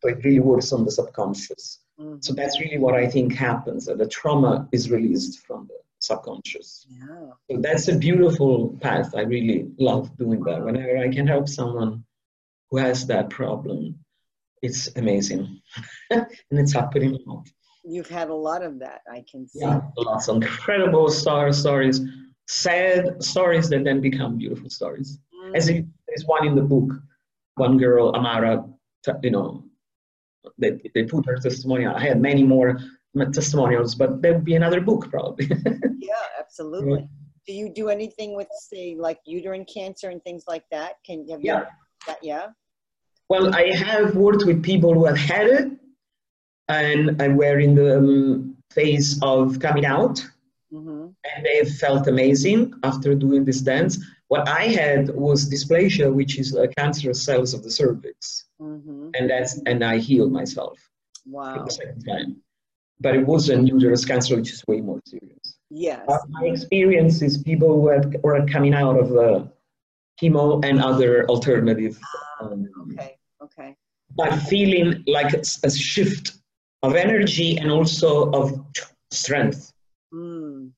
[0.00, 1.78] so it really works on the subconscious.
[2.00, 2.16] Mm-hmm.
[2.20, 3.86] So that's really what I think happens.
[3.86, 6.86] That the trauma is released from the subconscious.
[6.90, 7.30] Yeah.
[7.48, 9.14] So that's a beautiful path.
[9.14, 10.64] I really love doing that.
[10.64, 12.04] Whenever I can help someone
[12.70, 14.00] who has that problem,
[14.62, 15.60] it's amazing,
[16.10, 17.44] and it's happening now.
[17.84, 19.60] You've had a lot of that, I can see.
[19.60, 22.00] Yeah, lots of incredible star stories,
[22.46, 25.18] sad stories that then become beautiful stories.
[25.34, 25.56] Mm.
[25.56, 26.92] As there's one in the book,
[27.56, 28.64] one girl, Amara,
[29.22, 29.64] you know,
[30.58, 31.94] they, they put her testimonial.
[31.94, 32.78] I had many more
[33.32, 35.46] testimonials, but there would be another book probably.
[35.98, 37.08] yeah, absolutely.
[37.46, 40.94] Do you do anything with, say, like uterine cancer and things like that?
[41.04, 41.64] Can have yeah.
[42.06, 42.18] that?
[42.22, 42.46] Yeah.
[43.28, 45.72] Well, I have worked with people who have had it,
[46.68, 50.24] and and were in the um, phase of coming out,
[50.72, 51.06] mm-hmm.
[51.24, 53.98] and they felt amazing after doing this dance.
[54.28, 59.10] What I had was dysplasia, which is uh, cancerous cells of the cervix, mm-hmm.
[59.14, 60.78] and that's and I healed myself.
[61.24, 61.64] Wow.
[61.64, 62.42] the second time,
[63.00, 65.56] but it was a uterus cancer, which is way more serious.
[65.70, 66.04] Yes.
[66.08, 69.44] Uh, my experience is people who have, were coming out of uh,
[70.20, 71.98] chemo and other alternative.
[72.02, 73.16] Ah, um, okay.
[73.42, 73.76] Okay.
[74.14, 76.41] But feeling like a, a shift
[76.82, 78.64] of energy and also of
[79.10, 79.72] strength.
[80.12, 80.70] Mm.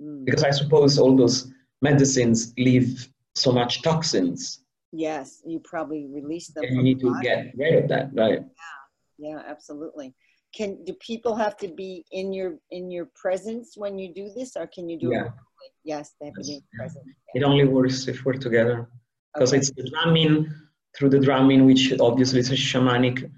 [0.00, 0.24] Mm.
[0.24, 4.60] Because I suppose all those medicines leave so much toxins.
[4.92, 6.64] Yes, you probably release them.
[6.64, 8.40] And you need to get rid of that, right?
[9.18, 10.14] Yeah, yeah, absolutely.
[10.54, 14.56] Can do people have to be in your in your presence when you do this,
[14.56, 15.26] or can you do yeah.
[15.26, 15.32] it?
[15.84, 17.04] Yes, they have to be present.
[17.34, 18.88] It only works if we're together
[19.34, 19.58] because okay.
[19.58, 20.50] it's the drumming
[20.96, 23.30] through the drumming, which obviously is a shamanic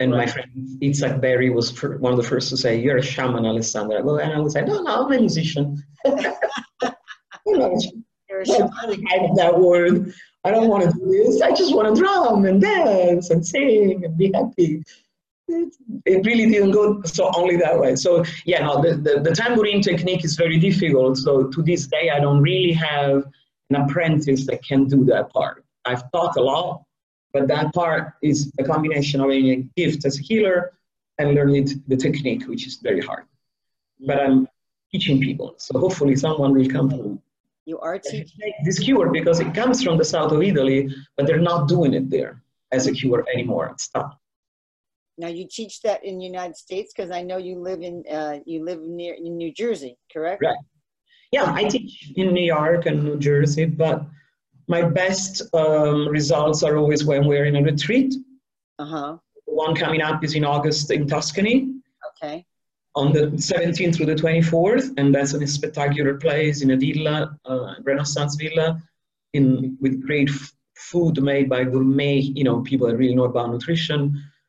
[0.00, 0.50] and my friend
[0.80, 4.38] Itzhak Beery was one of the first to say, "You're a shaman, Alessandra." and I
[4.40, 7.78] would say, "No, no, I'm a musician." you know,
[8.28, 9.34] You're a shaman.
[9.36, 10.12] that word.
[10.44, 11.40] I don't want to do this.
[11.40, 14.82] I just want to drum and dance and sing and be happy.
[15.48, 15.74] It,
[16.06, 17.94] it really didn't go so only that way.
[17.94, 21.18] So yeah, no, the, the, the tambourine technique is very difficult.
[21.18, 23.24] So to this day, I don't really have
[23.70, 25.64] an apprentice that can do that part.
[25.84, 26.82] I've taught a lot,
[27.32, 30.72] but that part is a combination of a gift as a healer
[31.18, 33.24] and learning the technique, which is very hard.
[34.00, 34.48] But I'm
[34.90, 37.22] teaching people, so hopefully someone will come to
[37.64, 41.38] you are teaching this cure because it comes from the south of Italy, but they're
[41.38, 42.42] not doing it there
[42.72, 43.74] as a cure anymore.
[43.78, 44.18] Stop.
[45.18, 48.38] Now you teach that in the United States because I know you live in uh,
[48.46, 50.42] you live near in New Jersey, correct?
[50.42, 50.56] Right.
[51.30, 54.04] Yeah, I teach in New York and New Jersey, but
[54.72, 58.14] my best um, results are always when we're in a retreat.
[58.78, 59.18] Uh-huh.
[59.46, 61.56] The one coming up is in August in Tuscany.
[62.10, 62.46] Okay.
[62.94, 67.16] On the 17th through the 24th, and that's in a spectacular place in a villa,
[67.44, 68.82] uh, Renaissance villa,
[69.34, 70.52] in with great f-
[70.90, 74.00] food made by gourmet, you know, people that really know about nutrition.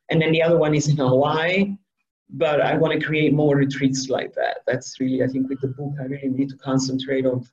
[0.10, 1.76] And then the other one is in Hawaii,
[2.30, 4.56] but I want to create more retreats like that.
[4.68, 7.46] That's really, I think, with the book, I really need to concentrate on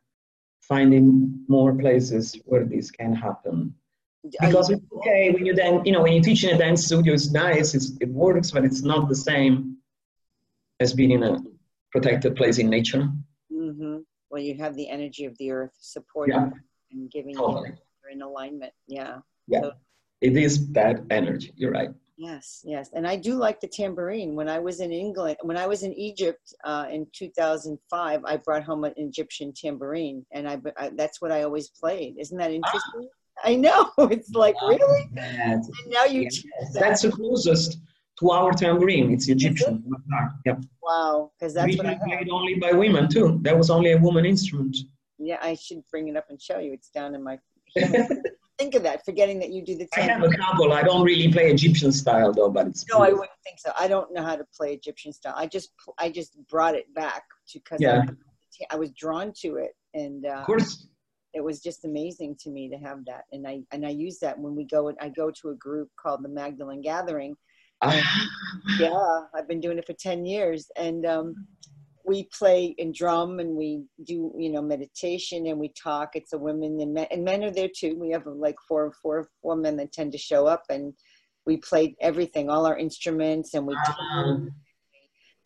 [0.71, 3.75] finding more places where this can happen.
[4.41, 7.13] Because it's okay when you then, you know, when you teach in a dance studio,
[7.13, 9.77] it's nice, it's, it works, but it's not the same
[10.79, 11.39] as being in a
[11.91, 13.11] protected place in nature.
[13.53, 13.97] Mm-hmm.
[14.31, 16.51] Well, you have the energy of the earth supporting yeah.
[16.93, 17.71] and giving totally.
[17.71, 18.73] you in alignment.
[18.87, 19.19] Yeah.
[19.49, 19.63] Yeah.
[19.63, 19.73] So,
[20.21, 21.53] it is that energy.
[21.57, 21.91] You're right.
[22.21, 24.35] Yes, yes, and I do like the tambourine.
[24.35, 28.63] When I was in England, when I was in Egypt uh, in 2005, I brought
[28.63, 32.17] home an Egyptian tambourine, and I, I that's what I always played.
[32.19, 33.09] Isn't that interesting?
[33.09, 33.49] Ah.
[33.49, 33.91] I know.
[34.11, 35.09] It's like really.
[35.17, 36.29] And now you.
[36.75, 36.81] That.
[36.81, 37.79] That's the closest
[38.19, 39.11] to our tambourine.
[39.15, 39.83] It's Egyptian.
[40.45, 40.63] Yep.
[40.83, 43.39] Wow, because that's what I played only by women too.
[43.41, 44.77] That was only a woman instrument.
[45.17, 46.75] Yeah, I should bring it up and show you.
[46.75, 47.39] It's down in my.
[48.61, 49.89] think of that, forgetting that you do the.
[49.97, 50.73] I have a couple.
[50.73, 52.85] I don't really play Egyptian style though, but it's.
[52.93, 53.73] No, I wouldn't think so.
[53.79, 55.35] I don't know how to play Egyptian style.
[55.37, 58.03] I just I just brought it back to because yeah.
[58.71, 60.87] I, I, was drawn to it, and uh, of course,
[61.33, 64.39] it was just amazing to me to have that, and I and I use that
[64.39, 64.89] when we go.
[64.89, 67.35] And I go to a group called the Magdalene Gathering.
[67.83, 68.29] Ah.
[68.79, 71.47] yeah, I've been doing it for ten years, and um,
[72.11, 76.09] we play and drum and we do you know meditation and we talk.
[76.15, 77.97] It's a women and men, and men are there too.
[77.97, 80.93] We have like four four four men that tend to show up and
[81.47, 84.51] we play everything all our instruments and we do,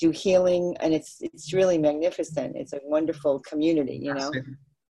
[0.00, 2.56] do healing and it's it's really magnificent.
[2.56, 4.32] It's a wonderful community you know?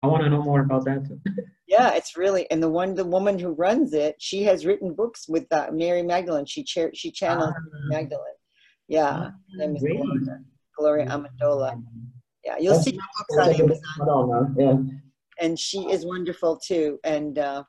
[0.03, 1.03] I want to know more about that.
[1.69, 5.29] Yeah it's really and the one the woman who runs it she has written books
[5.29, 6.47] with uh, mary magdalene.
[6.47, 8.41] She chair she channels uh, magdalene.
[8.89, 9.11] Yeah.
[9.11, 9.31] Uh,
[10.81, 11.83] Gloria Amendola.
[12.45, 14.57] Yeah, you'll see her books on Amazon.
[14.59, 14.77] Yeah.
[15.45, 16.99] And she is wonderful too.
[17.05, 17.64] And uh,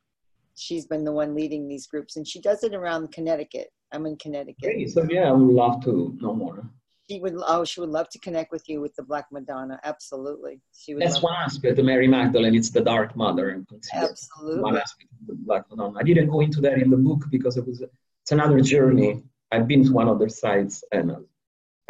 [0.55, 3.67] she's been the one leading these groups, and she does it around Connecticut.
[3.91, 4.63] I'm in Connecticut.
[4.63, 4.89] Great.
[4.89, 6.63] So yeah, I would love to know more.
[7.09, 7.35] She would.
[7.45, 9.77] Oh, she would love to connect with you with the Black Madonna.
[9.83, 11.03] Absolutely, she would.
[11.03, 11.77] That's one aspect.
[11.77, 13.49] of Mary Magdalene, it's the Dark Mother.
[13.49, 14.61] and Absolutely.
[14.61, 15.99] One aspect of the Black Madonna.
[15.99, 19.23] I didn't go into that in the book because it was it's another journey.
[19.51, 21.15] I've been to one of their sites and uh,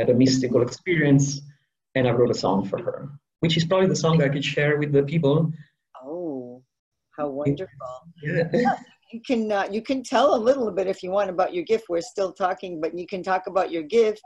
[0.01, 1.41] had a mystical experience,
[1.95, 3.09] and I wrote a song for her,
[3.39, 5.51] which is probably the song I could share with the people.
[6.03, 6.63] Oh,
[7.17, 7.93] how wonderful!
[8.23, 8.75] Yeah.
[9.13, 11.85] You can uh, you can tell a little bit if you want about your gift.
[11.89, 14.23] We're still talking, but you can talk about your gift.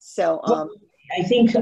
[0.00, 0.68] So, um,
[1.16, 1.54] I think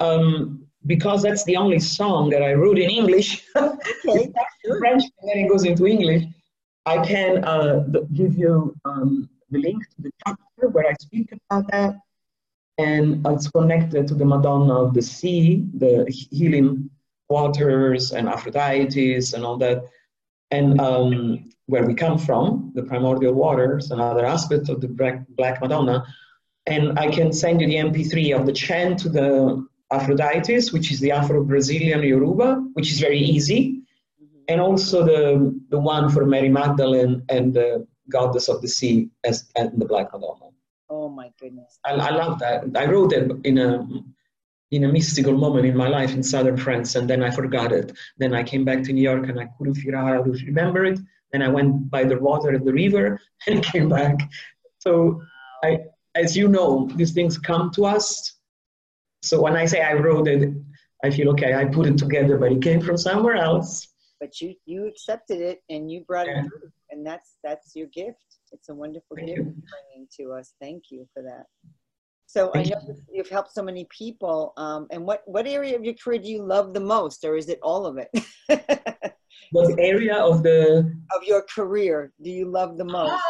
[0.00, 3.44] um, because that's the only song that I wrote in English.
[3.56, 4.32] okay,
[4.78, 6.24] French and then it goes into English.
[6.86, 11.70] I can uh, give you um, the link to the chapter where I speak about
[11.70, 11.96] that,
[12.80, 15.92] and it's connected to the Madonna of the Sea, the
[16.30, 16.90] healing
[17.28, 19.78] waters and Aphrodites and all that,
[20.50, 26.04] and um, where we come from, the primordial waters, another aspect of the Black, Madonna.
[26.66, 31.00] And I can send you the MP3 of the chant to the Aphrodites, which is
[31.00, 33.80] the Afro-Brazilian Yoruba, which is very easy
[34.50, 35.24] and also the
[35.68, 40.12] the one for Mary Magdalene and the Goddess of the Sea as and the Black
[40.12, 40.46] Madonna.
[40.90, 41.78] Oh my goodness.
[41.84, 42.64] I, I love that.
[42.76, 43.86] I wrote it in a
[44.70, 47.92] in a mystical moment in my life in southern France, and then I forgot it.
[48.18, 50.84] Then I came back to New York and I couldn't figure out how to remember
[50.84, 50.98] it.
[51.32, 54.16] Then I went by the water of the river and came back.
[54.78, 55.22] So
[55.64, 55.80] I,
[56.14, 58.34] as you know, these things come to us.
[59.22, 60.52] So when I say I wrote it,
[61.04, 61.54] I feel okay.
[61.54, 63.88] I put it together, but it came from somewhere else.
[64.20, 66.40] But you you accepted it and you brought Yeah.
[66.40, 68.39] it through, and that's that's your gift.
[68.52, 69.44] It's a wonderful Thank gift you.
[69.44, 70.54] bringing to us.
[70.60, 71.46] Thank you for that.
[72.26, 74.52] So Thank I know you've- you've helped so many people.
[74.56, 77.48] Um, and what what area of your career do you love the most, or is
[77.48, 78.10] it all of it?
[79.52, 83.20] What area of the of your career do you love the most?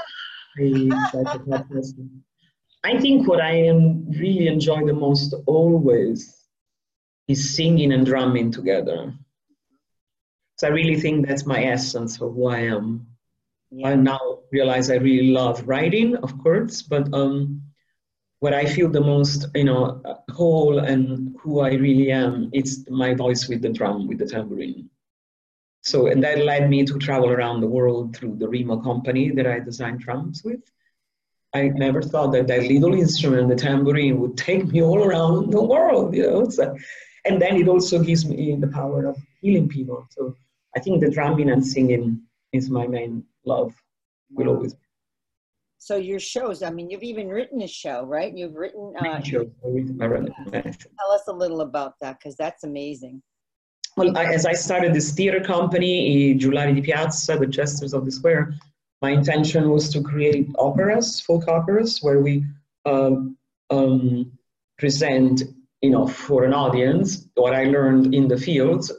[0.61, 2.23] I, that's a tough question.
[2.85, 6.47] I think what I am really enjoy the most always
[7.29, 9.15] is singing and drumming together.
[10.59, 13.07] So I really think that's my essence of who I am.
[13.85, 17.63] I now realize I really love writing, of course, but um,
[18.41, 23.15] what I feel the most, you know, whole and who I really am, it's my
[23.15, 24.91] voice with the drum, with the tambourine.
[25.83, 29.47] So, and that led me to travel around the world through the Remo company that
[29.47, 30.61] I designed drums with.
[31.55, 35.63] I never thought that that little instrument, the tambourine, would take me all around the
[35.63, 36.49] world, you know.
[36.49, 36.77] So,
[37.25, 40.07] and then it also gives me the power of healing people.
[40.11, 40.35] So
[40.77, 43.75] I think the drumming and singing is my main love.
[44.33, 44.81] Will always be.
[45.79, 48.37] So your shows, I mean, you've even written a show, right?
[48.37, 48.93] You've written.
[49.01, 53.23] Uh, be show with my tell us a little about that, because that's amazing.
[53.97, 58.13] Well, I, as I started this theater company, Giullari di Piazza, the Jesters of the
[58.13, 58.55] Square,
[59.03, 62.45] my intention was to create operas, folk operas, where we
[62.85, 63.37] um,
[63.71, 64.31] um,
[64.79, 65.43] present,
[65.81, 68.91] you know, for an audience what I learned in the field.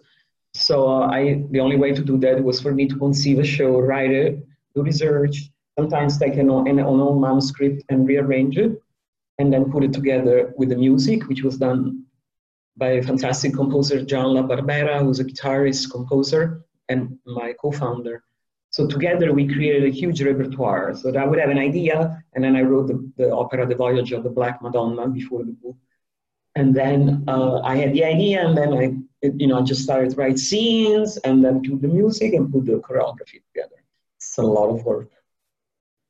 [0.54, 3.44] So uh, I, the only way to do that was for me to conceive a
[3.44, 8.82] show, write it, do research, sometimes take an, an, an old manuscript and rearrange it,
[9.40, 12.04] and then put it together with the music, which was done
[12.78, 18.24] by a fantastic composer, John La Barbera, who's a guitarist, composer, and my co-founder.
[18.70, 20.96] So together we created a huge repertoire.
[20.96, 23.76] So that I would have an idea, and then I wrote the, the opera The
[23.76, 25.76] Voyage of the Black Madonna before the book.
[26.56, 30.16] And then uh, I had the idea, and then I, you know, just started to
[30.18, 33.78] write scenes, and then do the music and put the choreography together.
[34.18, 35.10] It's a lot of work.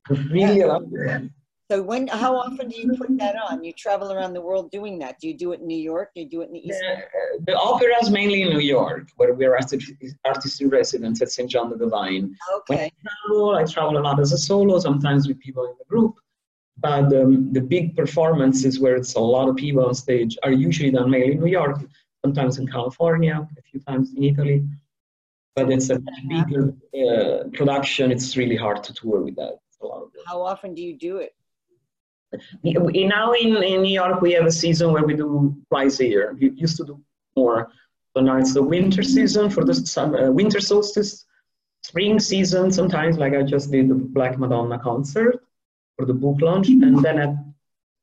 [0.30, 1.22] Really a lot of work.
[1.70, 3.64] So when, how often do you put that on?
[3.64, 5.18] You travel around the world doing that.
[5.20, 6.10] Do you do it in New York?
[6.14, 6.82] Do you do it in the East?
[7.38, 9.90] The, the opera is mainly in New York, where we're artist,
[10.26, 11.48] artist in residence at St.
[11.48, 12.36] John the Divine.
[12.66, 12.84] When Okay.
[12.86, 16.16] I travel, I travel a lot as a solo, sometimes with people in the group.
[16.78, 20.90] But um, the big performances where it's a lot of people on stage are usually
[20.90, 21.78] done mainly in New York,
[22.24, 24.64] sometimes in California, a few times in Italy.
[25.54, 28.10] But it's a much bigger uh, production.
[28.10, 29.58] It's really hard to tour with that.
[29.68, 30.10] It's a lot of.
[30.26, 31.34] How often do you do it?
[32.62, 36.34] Now in, in New York, we have a season where we do twice a year.
[36.40, 37.00] We used to do
[37.36, 37.70] more.
[38.16, 41.26] So now it's the winter season for the summer, uh, winter solstice,
[41.82, 42.70] spring season.
[42.70, 45.42] Sometimes, like I just did the Black Madonna concert
[46.02, 47.34] for the book launch, and then at,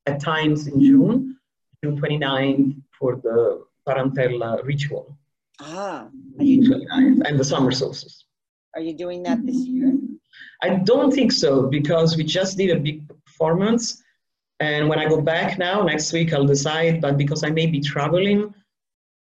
[0.06, 1.36] at times in June,
[1.84, 5.18] June 29th for the Tarantella ritual,
[5.60, 6.08] Ah,
[6.40, 8.24] are you, 29th, and the summer solstice.
[8.74, 9.92] are you doing that this year?
[10.64, 14.02] I don't think so because we just did a big performance.
[14.62, 17.02] And when I go back now, next week, I'll decide.
[17.02, 18.54] But because I may be traveling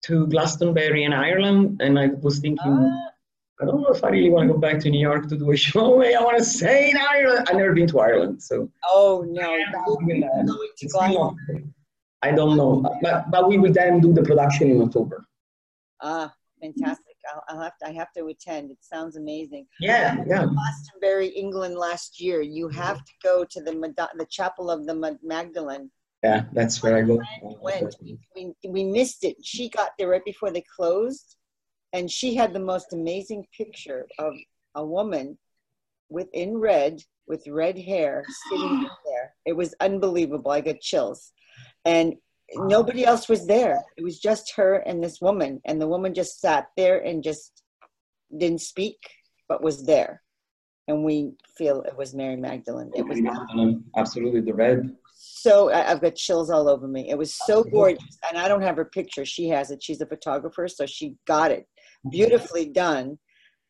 [0.07, 3.11] to Glastonbury in Ireland, and I was thinking Ah,
[3.61, 5.51] I don't know if I really want to go back to New York to do
[5.51, 6.03] a show.
[6.19, 7.47] I want to say in Ireland.
[7.49, 8.71] I've never been to Ireland, so.
[8.85, 9.57] Oh no!
[12.23, 15.27] I don't know, but but we will then do the production in October.
[16.03, 17.17] Ah, fantastic!
[17.33, 17.89] I'll, I'll have to.
[17.89, 18.71] I have to attend.
[18.71, 19.67] It sounds amazing.
[19.81, 20.45] Yeah, yeah.
[20.45, 22.43] Glastonbury, England, last year.
[22.43, 23.73] You have to go to the
[24.19, 25.91] the Chapel of the Magdalene.
[26.23, 27.23] Yeah, that's where I go.
[27.63, 27.95] Went.
[28.03, 29.37] We, we, we missed it.
[29.43, 31.36] She got there right before they closed
[31.93, 34.35] and she had the most amazing picture of
[34.75, 35.39] a woman
[36.09, 39.35] within red with red hair sitting there.
[39.45, 40.51] It was unbelievable.
[40.51, 41.33] I got chills.
[41.85, 42.15] And
[42.55, 43.83] nobody else was there.
[43.97, 45.61] It was just her and this woman.
[45.65, 47.63] And the woman just sat there and just
[48.37, 48.99] didn't speak,
[49.49, 50.23] but was there.
[50.89, 52.93] And we feel it was Mary Magdalene.
[52.95, 53.85] It was Magdalene.
[53.97, 54.95] absolutely the red.
[55.19, 57.11] So I've got chills all over me.
[57.11, 58.19] It was so gorgeous.
[58.29, 59.25] And I don't have her picture.
[59.25, 59.83] She has it.
[59.83, 61.67] She's a photographer, so she got it
[62.11, 63.19] beautifully done.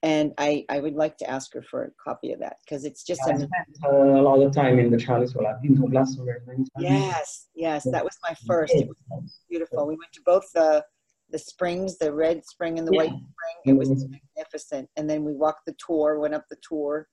[0.02, 3.02] And I, I would like to ask her for a copy of that because it's
[3.02, 3.38] just yeah,
[3.84, 5.46] a, uh, a lot of time in the Chalice Hall.
[5.46, 6.68] I've been to Glastonbury many times.
[6.78, 8.74] Yes, yes, that was my first.
[8.74, 9.86] It was beautiful.
[9.86, 10.84] We went to both the
[11.30, 12.98] the springs, the red spring and the yeah.
[12.98, 13.56] white spring.
[13.64, 14.12] It was mm-hmm.
[14.36, 14.88] magnificent.
[14.96, 17.08] And then we walked the Tor, went up the Tor.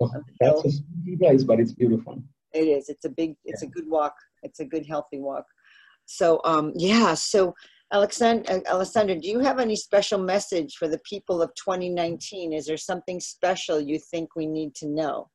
[0.00, 2.22] Oh, that's a place, but it's beautiful.
[2.52, 2.88] It is.
[2.88, 3.36] It's a big.
[3.44, 3.68] It's yeah.
[3.68, 4.14] a good walk.
[4.42, 5.44] It's a good, healthy walk.
[6.06, 7.14] So, um, yeah.
[7.14, 7.54] So
[7.94, 12.52] Alexander, Alessandra, do you have any special message for the people of 2019?
[12.52, 15.30] Is there something special you think we need to know?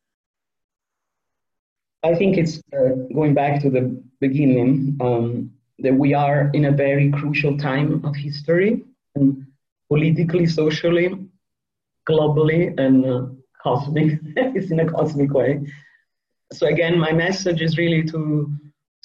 [2.03, 6.72] I think it's uh, going back to the beginning um, that we are in a
[6.72, 8.84] very crucial time of history,
[9.16, 9.47] and
[9.88, 11.16] politically, socially,
[12.10, 13.28] globally, and uh,
[13.64, 14.20] cosmic.
[14.36, 15.62] it's in a cosmic way.
[16.51, 18.51] So again, my message is really to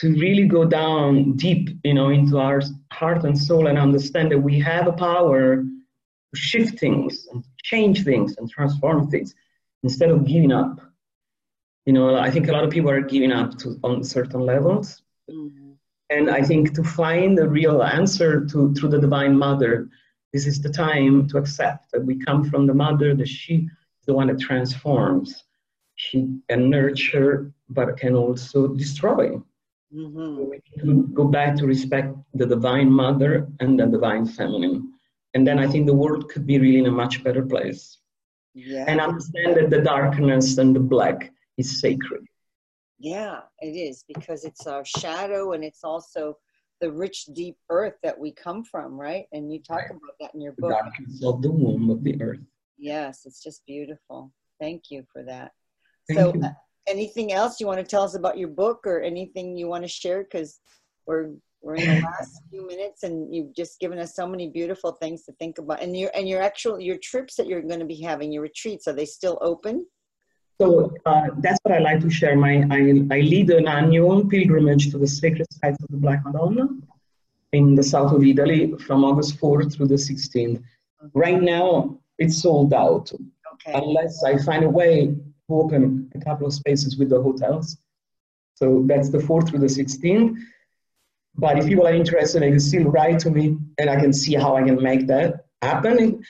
[0.00, 2.60] to really go down deep, you know, into our
[2.92, 8.04] heart and soul and understand that we have a power to shift things and change
[8.04, 9.34] things and transform things
[9.82, 10.80] instead of giving up.
[11.86, 15.02] You know, I think a lot of people are giving up to, on certain levels.
[15.30, 15.72] Mm-hmm.
[16.10, 19.88] And I think to find the real answer to through the Divine Mother,
[20.32, 23.68] this is the time to accept that we come from the Mother, that she
[24.00, 25.44] is the one that transforms.
[25.94, 29.40] She can nurture, but can also destroy.
[29.94, 30.50] Mm-hmm.
[30.50, 34.92] We need to go back to respect the divine mother and the divine feminine.
[35.34, 37.98] And then I think the world could be really in a much better place.
[38.54, 38.84] Yeah.
[38.86, 42.24] And understand that the darkness and the black is sacred.
[42.98, 46.38] Yeah, it is because it's our shadow and it's also
[46.80, 49.26] the rich, deep earth that we come from, right?
[49.32, 49.90] And you talk right.
[49.90, 50.70] about that in your book.
[50.70, 52.40] The darkness of the womb of the earth.
[52.78, 54.32] Yes, it's just beautiful.
[54.60, 55.52] Thank you for that.
[56.08, 56.44] Thank so, you.
[56.86, 59.88] Anything else you want to tell us about your book or anything you want to
[59.88, 60.22] share?
[60.22, 60.60] Because
[61.06, 61.30] we're
[61.64, 65.24] we're in the last few minutes and you've just given us so many beautiful things
[65.24, 68.00] to think about and your and your actual your trips that you're going to be
[68.00, 69.86] having your retreats are they still open
[70.60, 72.80] so uh, that's what i like to share my I,
[73.16, 76.68] I lead an annual pilgrimage to the sacred sites of the black madonna
[77.52, 81.10] in the south of italy from august 4th through the 16th okay.
[81.14, 83.10] right now it's sold out
[83.54, 83.72] okay.
[83.72, 85.16] unless i find a way
[85.48, 87.78] open a couple of spaces with the hotels.
[88.54, 90.36] So that's the 4th through the 16th.
[91.36, 94.34] But if people are interested, they can still write to me and I can see
[94.34, 96.22] how I can make that happen.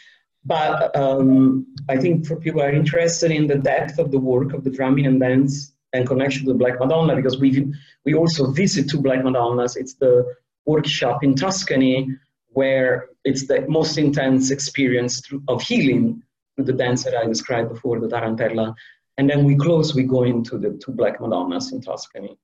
[0.45, 4.53] But um, I think for people who are interested in the depth of the work
[4.53, 7.73] of the drumming and dance and connection to the Black Madonna, because we
[8.05, 9.77] we also visit two Black Madonnas.
[9.77, 10.35] It's the
[10.67, 12.09] workshop in Tuscany
[12.49, 16.23] where it's the most intense experience of healing
[16.55, 18.75] through the dance that I described before, the Tarantella.
[19.17, 22.37] And then we close, we go into the two Black Madonnas in Tuscany.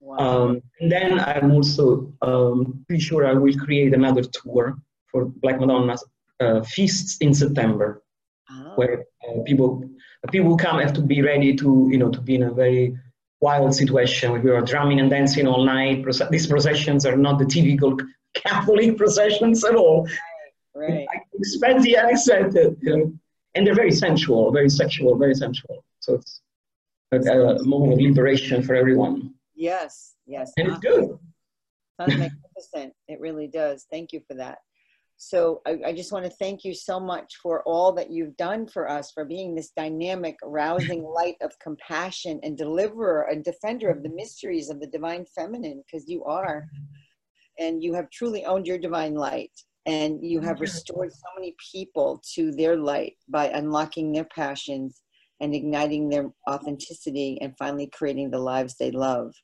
[0.00, 0.16] Wow.
[0.18, 4.76] Um, and then I'm also um, pretty sure I will create another tour
[5.06, 6.04] for Black Madonna's
[6.40, 8.02] uh, feasts in September,
[8.50, 8.72] oh.
[8.76, 9.84] where uh, people
[10.30, 12.96] people come have to be ready to you know to be in a very
[13.40, 14.40] wild situation.
[14.42, 16.04] We are drumming and dancing all night.
[16.30, 17.96] These processions are not the typical
[18.34, 20.08] Catholic processions at all.
[20.74, 21.06] Right.
[21.08, 21.20] right.
[21.34, 23.12] Expect the unexpected, you know?
[23.54, 25.84] and they're very sensual, very sexual, very sensual.
[26.08, 26.20] So
[27.12, 29.34] it's a, a moment of liberation for everyone.
[29.54, 30.52] Yes, yes.
[30.56, 31.18] And it's good.
[32.00, 32.94] Sounds magnificent.
[33.08, 33.86] It really does.
[33.90, 34.58] Thank you for that.
[35.16, 38.68] So I, I, just want to thank you so much for all that you've done
[38.68, 44.02] for us, for being this dynamic, rousing light of compassion and deliverer and defender of
[44.02, 46.68] the mysteries of the divine feminine, because you are.
[47.58, 49.52] And you have truly owned your divine light.
[49.86, 55.02] And you have restored so many people to their light by unlocking their passions
[55.40, 59.34] and igniting their authenticity and finally creating the lives they love.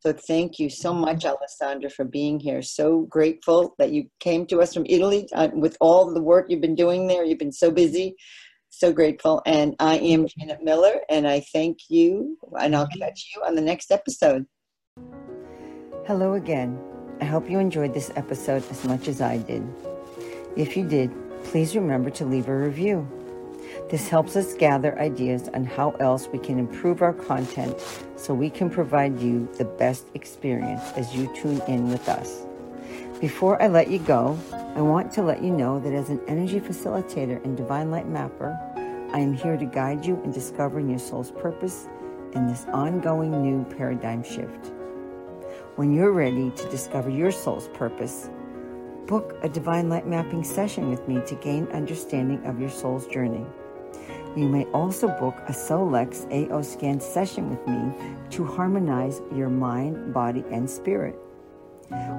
[0.00, 2.60] So thank you so much, Alessandra, for being here.
[2.60, 6.60] So grateful that you came to us from Italy uh, with all the work you've
[6.60, 7.24] been doing there.
[7.24, 8.16] You've been so busy.
[8.68, 9.40] So grateful.
[9.46, 13.62] And I am Janet Miller, and I thank you, and I'll catch you on the
[13.62, 14.46] next episode.
[16.06, 16.78] Hello again.
[17.20, 19.66] I hope you enjoyed this episode as much as I did.
[20.56, 21.12] If you did,
[21.44, 23.08] please remember to leave a review.
[23.90, 27.76] This helps us gather ideas on how else we can improve our content
[28.16, 32.46] so we can provide you the best experience as you tune in with us.
[33.20, 34.38] Before I let you go,
[34.74, 38.58] I want to let you know that as an energy facilitator and divine light mapper,
[39.12, 41.88] I am here to guide you in discovering your soul's purpose
[42.34, 44.72] in this ongoing new paradigm shift.
[45.76, 48.28] When you're ready to discover your soul's purpose,
[49.06, 53.46] book a divine light mapping session with me to gain understanding of your soul's journey.
[54.36, 57.92] You may also book a Solex AO scan session with me
[58.30, 61.16] to harmonize your mind, body, and spirit.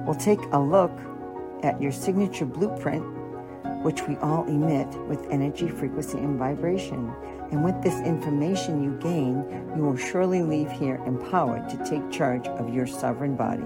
[0.06, 0.92] We'll take a look
[1.62, 3.04] at your signature blueprint,
[3.82, 7.12] which we all emit with energy, frequency, and vibration.
[7.50, 9.44] And with this information you gain,
[9.76, 13.62] you will surely leave here empowered to take charge of your sovereign body.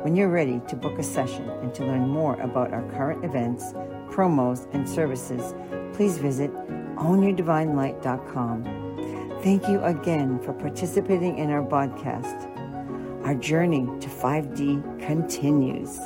[0.00, 3.74] When you're ready to book a session and to learn more about our current events,
[4.08, 5.54] promos, and services,
[5.92, 6.50] please visit
[7.00, 9.40] ownyourdivinelight.com.
[9.42, 12.46] Thank you again for participating in our podcast.
[13.24, 15.98] Our journey to 5D continues.